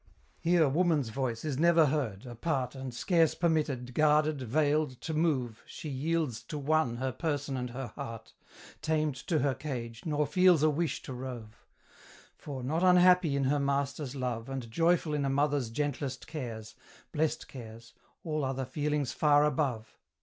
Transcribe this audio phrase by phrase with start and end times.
[0.39, 5.89] Here woman's voice is never heard: apart And scarce permitted, guarded, veiled, to move, She
[5.89, 8.33] yields to one her person and her heart,
[8.81, 11.67] Tamed to her cage, nor feels a wish to rove;
[12.35, 16.73] For, not unhappy in her master's love, And joyful in a mother's gentlest cares,
[17.11, 17.93] Blest cares!
[18.23, 19.99] all other feelings far above!